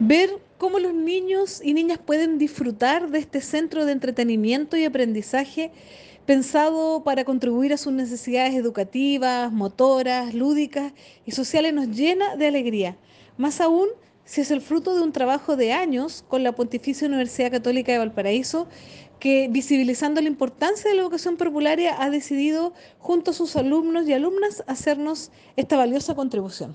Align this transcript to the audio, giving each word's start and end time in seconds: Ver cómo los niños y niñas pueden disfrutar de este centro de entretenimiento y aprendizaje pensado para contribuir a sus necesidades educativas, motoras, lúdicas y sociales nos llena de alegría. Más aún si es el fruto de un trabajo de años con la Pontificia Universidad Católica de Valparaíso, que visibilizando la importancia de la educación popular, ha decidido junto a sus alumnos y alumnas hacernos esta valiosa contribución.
Ver 0.00 0.40
cómo 0.58 0.80
los 0.80 0.92
niños 0.92 1.60
y 1.62 1.72
niñas 1.72 1.98
pueden 2.04 2.36
disfrutar 2.36 3.10
de 3.10 3.20
este 3.20 3.40
centro 3.40 3.86
de 3.86 3.92
entretenimiento 3.92 4.76
y 4.76 4.84
aprendizaje 4.84 5.70
pensado 6.26 7.04
para 7.04 7.24
contribuir 7.24 7.72
a 7.72 7.76
sus 7.76 7.92
necesidades 7.92 8.54
educativas, 8.54 9.52
motoras, 9.52 10.34
lúdicas 10.34 10.92
y 11.24 11.30
sociales 11.30 11.74
nos 11.74 11.88
llena 11.88 12.34
de 12.34 12.48
alegría. 12.48 12.96
Más 13.36 13.60
aún 13.60 13.88
si 14.24 14.40
es 14.40 14.50
el 14.50 14.62
fruto 14.62 14.96
de 14.96 15.02
un 15.02 15.12
trabajo 15.12 15.54
de 15.54 15.72
años 15.72 16.24
con 16.26 16.42
la 16.42 16.56
Pontificia 16.56 17.06
Universidad 17.06 17.52
Católica 17.52 17.92
de 17.92 17.98
Valparaíso, 17.98 18.66
que 19.20 19.48
visibilizando 19.48 20.20
la 20.20 20.28
importancia 20.28 20.90
de 20.90 20.96
la 20.96 21.02
educación 21.02 21.36
popular, 21.36 21.78
ha 21.98 22.10
decidido 22.10 22.72
junto 22.98 23.30
a 23.30 23.34
sus 23.34 23.54
alumnos 23.54 24.08
y 24.08 24.12
alumnas 24.12 24.64
hacernos 24.66 25.30
esta 25.56 25.76
valiosa 25.76 26.16
contribución. 26.16 26.74